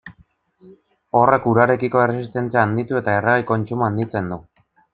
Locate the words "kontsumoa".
3.53-3.91